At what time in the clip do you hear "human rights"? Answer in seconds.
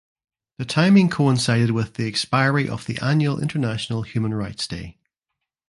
4.01-4.65